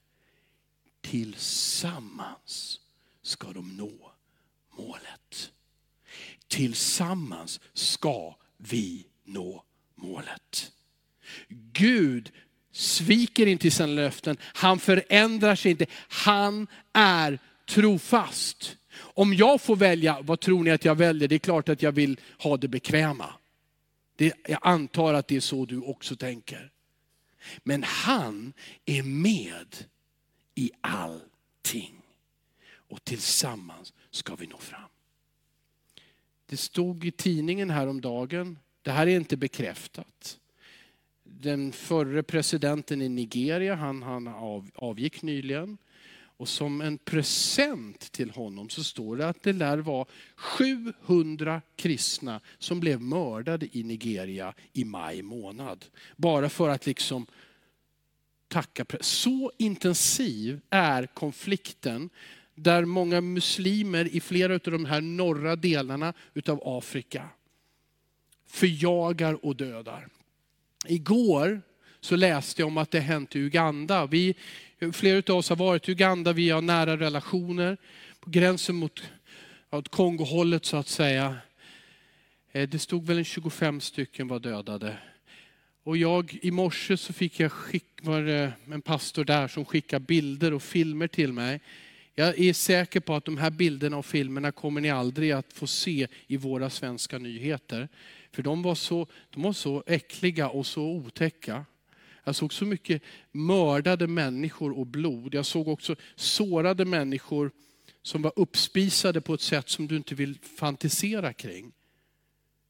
[1.00, 2.80] Tillsammans
[3.22, 4.12] ska de nå
[4.76, 5.52] målet.
[6.46, 10.72] Tillsammans ska vi nå målet.
[11.72, 12.32] Gud
[12.78, 14.36] sviker inte sina löften.
[14.42, 15.86] Han förändrar sig inte.
[16.08, 18.76] Han är trofast.
[18.98, 21.28] Om jag får välja, vad tror ni att jag väljer?
[21.28, 23.34] Det är klart att jag vill ha det bekväma.
[24.16, 26.70] Det, jag antar att det är så du också tänker.
[27.58, 28.52] Men han
[28.86, 29.76] är med
[30.54, 32.02] i allting.
[32.88, 34.90] Och tillsammans ska vi nå fram.
[36.46, 40.38] Det stod i tidningen häromdagen, det här är inte bekräftat.
[41.40, 45.78] Den förre presidenten i Nigeria, han, han av, avgick nyligen.
[46.10, 52.40] Och som en present till honom så står det att det lär vara 700 kristna
[52.58, 55.84] som blev mördade i Nigeria i maj månad.
[56.16, 57.26] Bara för att liksom
[58.48, 58.84] tacka.
[59.00, 62.10] Så intensiv är konflikten
[62.54, 67.28] där många muslimer i flera av de här norra delarna utav Afrika
[68.46, 70.08] förjagar och dödar.
[70.86, 71.62] Igår
[72.00, 74.06] så läste jag om att det hänt i Uganda.
[74.06, 74.34] Vi,
[74.92, 77.76] flera av oss har varit i Uganda, vi har nära relationer
[78.20, 79.02] på gränsen mot
[79.70, 81.36] åt Kongohållet så att säga.
[82.52, 84.96] Eh, det stod väl en 25 stycken var dödade.
[85.82, 90.54] Och jag, i morse så fick jag skick, var en pastor där som skickade bilder
[90.54, 91.60] och filmer till mig.
[92.14, 95.66] Jag är säker på att de här bilderna och filmerna kommer ni aldrig att få
[95.66, 97.88] se i våra svenska nyheter.
[98.32, 101.64] För de var så, de var så äckliga och så otäcka.
[102.24, 105.34] Jag såg så mycket mördade människor och blod.
[105.34, 107.50] Jag såg också sårade människor
[108.02, 111.72] som var uppspisade på ett sätt som du inte vill fantisera kring.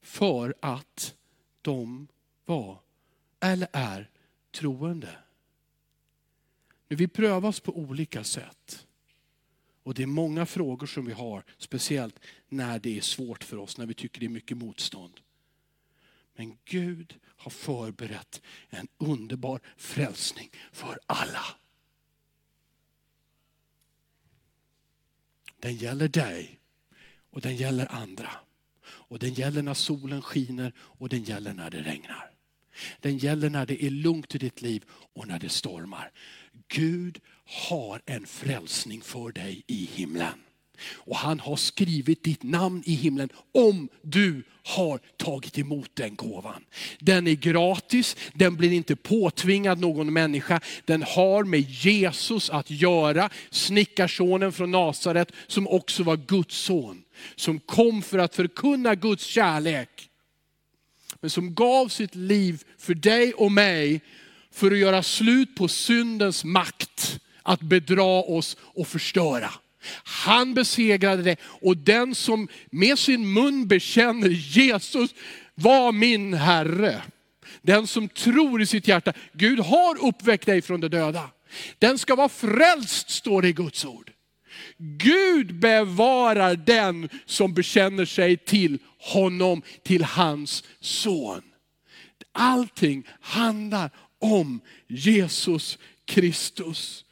[0.03, 1.15] För att
[1.63, 2.09] de
[2.45, 2.81] var,
[3.41, 4.11] eller är,
[4.51, 5.19] troende.
[6.89, 8.87] Nu vi prövas på olika sätt.
[9.83, 13.79] Och det är många frågor som vi har, speciellt när det är svårt för oss,
[13.79, 15.21] när vi tycker det är mycket motstånd.
[16.39, 21.45] Men Gud har förberett en underbar frälsning för alla.
[25.61, 26.61] Den gäller dig
[27.31, 28.31] och den gäller andra.
[28.85, 32.31] Och den gäller när solen skiner och den gäller när det regnar.
[33.01, 36.13] Den gäller när det är lugnt i ditt liv och när det stormar.
[36.69, 40.48] Gud har en frälsning för dig i himlen.
[40.81, 46.65] Och han har skrivit ditt namn i himlen om du har tagit emot den gåvan.
[46.99, 50.61] Den är gratis, den blir inte påtvingad någon människa.
[50.85, 57.03] Den har med Jesus att göra, snickarsonen från Nasaret som också var Guds son.
[57.37, 60.09] Som kom för att förkunna Guds kärlek.
[61.21, 64.01] Men som gav sitt liv för dig och mig
[64.51, 69.51] för att göra slut på syndens makt att bedra oss och förstöra.
[70.05, 75.15] Han besegrade det och den som med sin mun bekänner Jesus
[75.55, 77.03] var min Herre.
[77.63, 81.31] Den som tror i sitt hjärta, Gud har uppväckt dig från de döda.
[81.79, 84.13] Den ska vara frälst står det i Guds ord.
[84.79, 91.43] Gud bevarar den som bekänner sig till honom, till hans son.
[92.33, 97.05] Allting handlar om Jesus Kristus.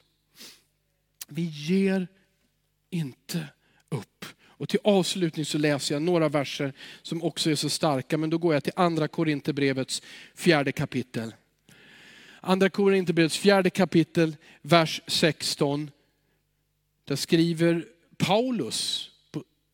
[1.28, 2.08] Vi ger
[2.90, 3.46] inte
[3.88, 4.24] upp.
[4.58, 6.72] Och till avslutning så läser jag några verser
[7.02, 10.02] som också är så starka, men då går jag till andra Korinthierbrevets
[10.34, 11.34] fjärde kapitel.
[12.40, 15.90] Andra Korinthierbrevets fjärde kapitel, vers 16.
[17.04, 17.86] Där skriver
[18.16, 19.10] Paulus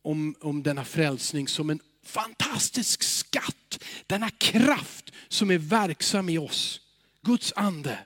[0.01, 3.83] om, om denna frälsning som en fantastisk skatt.
[4.07, 6.81] Denna kraft som är verksam i oss.
[7.21, 7.99] Guds ande.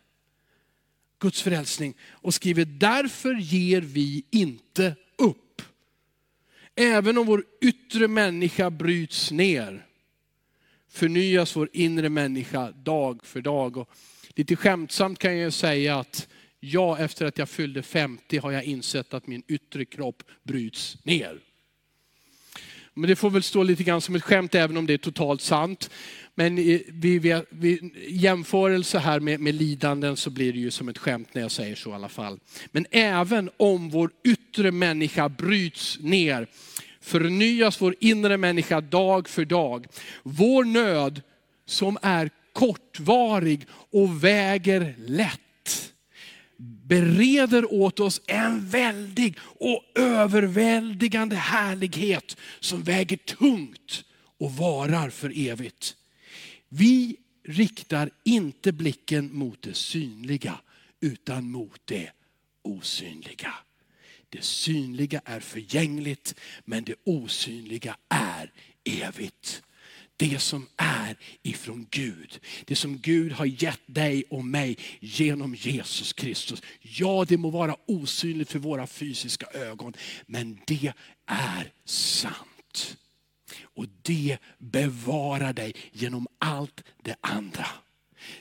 [1.19, 4.95] Guds frälsning och skriver, därför ger vi inte.
[6.79, 9.85] Även om vår yttre människa bryts ner,
[10.89, 13.77] förnyas vår inre människa dag för dag.
[13.77, 13.89] Och
[14.29, 16.27] Lite skämtsamt kan jag säga att
[16.59, 21.39] jag efter att jag fyllde 50 har jag insett att min yttre kropp bryts ner.
[22.97, 25.41] Men det får väl stå lite grann som ett skämt även om det är totalt
[25.41, 25.89] sant.
[26.35, 30.89] Men eh, vi, vi, vi, jämförelse här med, med lidanden så blir det ju som
[30.89, 32.39] ett skämt när jag säger så i alla fall.
[32.71, 36.47] Men även om vår yttre människa bryts ner,
[37.01, 39.87] förnyas vår inre människa dag för dag.
[40.23, 41.21] Vår nöd
[41.65, 45.41] som är kortvarig och väger lätt
[46.57, 54.03] bereder åt oss en väldig och överväldigande härlighet som väger tungt
[54.37, 55.95] och varar för evigt.
[56.69, 60.59] Vi riktar inte blicken mot det synliga
[61.01, 62.11] utan mot det
[62.61, 63.53] osynliga.
[64.29, 66.35] Det synliga är förgängligt
[66.65, 68.51] men det osynliga är
[68.83, 69.63] evigt.
[70.17, 72.39] Det som är ifrån Gud.
[72.65, 76.61] Det som Gud har gett dig och mig genom Jesus Kristus.
[76.81, 79.93] Ja, det må vara osynligt för våra fysiska ögon,
[80.25, 80.93] men det
[81.25, 82.97] är sant.
[83.63, 87.67] Och det bevarar dig genom allt det andra.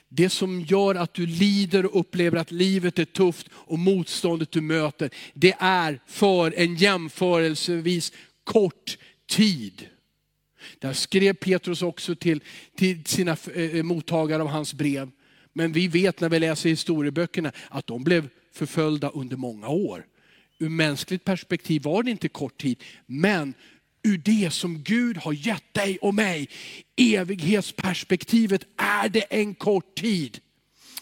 [0.09, 4.61] Det som gör att du lider och upplever att livet är tufft och motståndet du
[4.61, 8.13] möter, det är för en jämförelsevis
[8.45, 8.99] kort
[9.29, 9.89] tid.
[10.79, 12.41] Där skrev Petrus också till,
[12.77, 15.11] till sina eh, eh, mottagare av hans brev.
[15.53, 20.07] Men vi vet när vi läser historieböckerna att de blev förföljda under många år.
[20.59, 23.55] Ur mänskligt perspektiv var det inte kort tid, men
[24.03, 26.49] ur det som Gud har gett dig och mig,
[26.97, 30.41] evighetsperspektivet, är det en kort tid.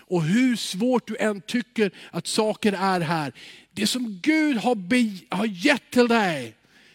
[0.07, 3.33] Och hur svårt du än tycker att saker är här,
[3.73, 4.77] det som Gud har,
[5.37, 6.55] har gett till dig,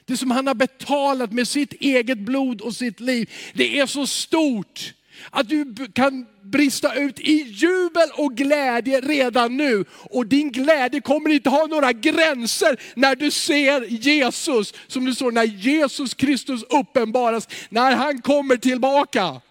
[0.10, 4.08] det som han har betalat med sitt eget blod och sitt liv, det är så
[4.08, 4.94] stort
[5.30, 9.86] att du kan brista ut i jubel och glädje redan nu.
[9.92, 14.74] Och din glädje kommer inte ha några gränser när du ser Jesus.
[14.88, 19.42] Som du står när Jesus Kristus uppenbaras, när han kommer tillbaka.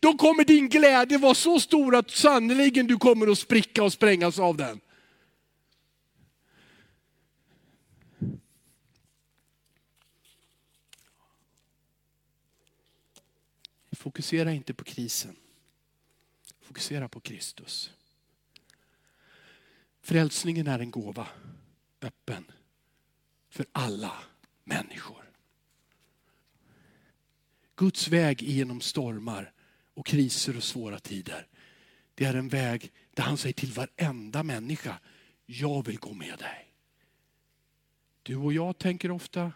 [0.00, 4.38] Då kommer din glädje vara så stor att sannoliken du kommer att spricka och sprängas
[4.38, 4.80] av den.
[14.08, 15.36] Fokusera inte på krisen.
[16.60, 17.92] Fokusera på Kristus.
[20.00, 21.28] Frälsningen är en gåva,
[22.00, 22.44] öppen
[23.48, 24.12] för alla
[24.64, 25.32] människor.
[27.76, 29.52] Guds väg genom stormar
[29.94, 31.46] och kriser och svåra tider.
[32.14, 35.00] Det är en väg där han säger till varenda människa,
[35.46, 36.72] jag vill gå med dig.
[38.22, 39.52] Du och jag tänker ofta,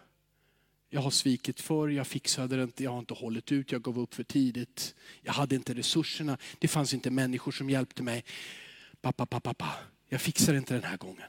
[0.93, 3.99] jag har svikit förr, jag fixade det inte, jag har inte hållit ut, jag gav
[3.99, 4.95] upp för tidigt.
[5.21, 8.23] Jag hade inte resurserna, det fanns inte människor som hjälpte mig.
[9.01, 9.75] Pappa, pappa, pappa,
[10.09, 11.27] jag fixar inte den här gången.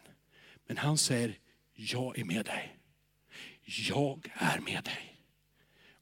[0.67, 1.39] Men han säger,
[1.75, 2.79] jag är med dig.
[3.89, 5.21] Jag är med dig.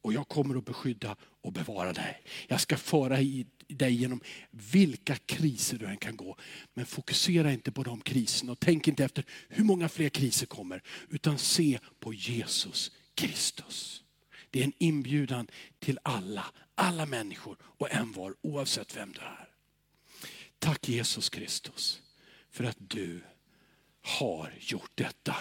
[0.00, 2.22] Och jag kommer att beskydda och bevara dig.
[2.48, 3.16] Jag ska föra
[3.68, 6.36] dig genom vilka kriser du än kan gå.
[6.74, 10.82] Men fokusera inte på de kriserna och tänk inte efter hur många fler kriser kommer.
[11.08, 14.02] Utan se på Jesus Kristus.
[14.50, 15.48] Det är en inbjudan
[15.78, 16.44] till alla,
[16.74, 19.48] alla människor och en var oavsett vem du är.
[20.58, 22.02] Tack Jesus Kristus
[22.50, 23.20] för att du
[24.02, 25.36] har gjort detta.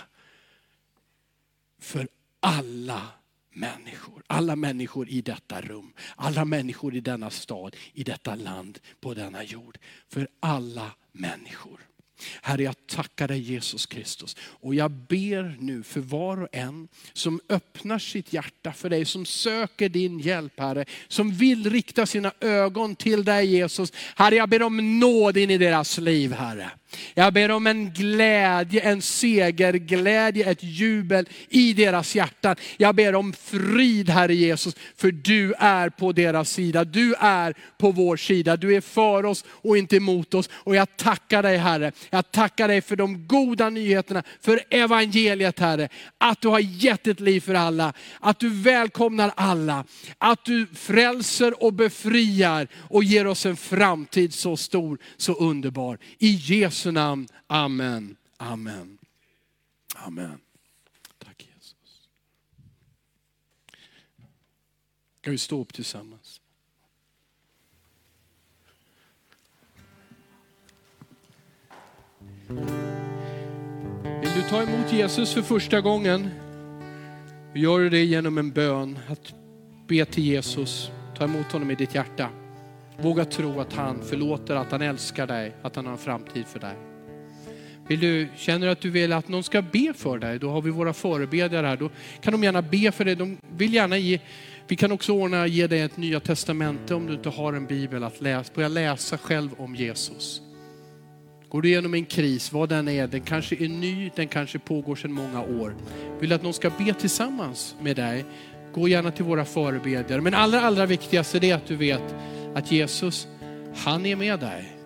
[1.79, 2.07] För
[2.39, 3.07] alla
[3.49, 9.13] människor, alla människor i detta rum, alla människor i denna stad, i detta land, på
[9.13, 9.77] denna jord.
[10.07, 11.79] För alla människor.
[12.41, 14.35] Herre, jag tackar dig Jesus Kristus.
[14.41, 19.25] Och jag ber nu för var och en som öppnar sitt hjärta för dig, som
[19.25, 23.93] söker din hjälp Herre, som vill rikta sina ögon till dig Jesus.
[24.15, 26.71] Herre, jag ber om nåd in i deras liv Herre.
[27.13, 32.55] Jag ber om en glädje, en segerglädje, ett jubel i deras hjärtan.
[32.77, 36.83] Jag ber om frid Herre Jesus, för du är på deras sida.
[36.83, 38.57] Du är på vår sida.
[38.57, 40.49] Du är för oss och inte emot oss.
[40.53, 41.91] Och jag tackar dig Herre.
[42.09, 45.89] Jag tackar dig för de goda nyheterna, för evangeliet Herre.
[46.17, 47.93] Att du har gett ett liv för alla.
[48.19, 49.85] Att du välkomnar alla.
[50.17, 55.97] Att du frälser och befriar och ger oss en framtid så stor, så underbar.
[56.19, 57.27] I Jesus Jesu namn.
[57.47, 58.17] Amen.
[58.37, 58.97] Amen.
[59.95, 60.39] Amen.
[61.19, 62.09] Tack Jesus.
[65.21, 66.41] Ska vi stå upp tillsammans?
[74.21, 76.29] Vill du ta emot Jesus för första gången?
[77.53, 79.33] Gör du det genom en bön, att
[79.87, 82.40] be till Jesus, ta emot honom i ditt hjärta.
[83.01, 86.59] Våga tro att han förlåter, att han älskar dig, att han har en framtid för
[86.59, 86.75] dig.
[87.87, 90.61] Vill du, känner du att du vill att någon ska be för dig, då har
[90.61, 91.77] vi våra förebedjare här.
[91.77, 91.89] Då
[92.21, 93.15] kan de gärna be för dig.
[93.15, 94.19] De vill gärna ge,
[94.67, 98.03] vi kan också ordna ge dig ett nya testamente om du inte har en bibel
[98.03, 98.51] att läsa.
[98.55, 100.41] Börja läsa själv om Jesus.
[101.49, 104.95] Går du igenom en kris, vad den är, den kanske är ny, den kanske pågår
[104.95, 105.75] sedan många år.
[106.19, 108.25] Vill du att någon ska be tillsammans med dig,
[108.73, 110.21] gå gärna till våra förebedjare.
[110.21, 112.15] Men allra, allra viktigaste är att du vet
[112.55, 113.27] att Jesus,
[113.75, 114.77] han är med dig.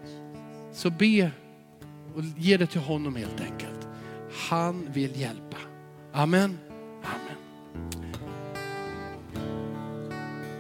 [0.74, 1.32] Så be
[2.16, 3.88] och ge det till honom helt enkelt.
[4.50, 5.58] Han vill hjälpa.
[6.14, 6.58] Amen.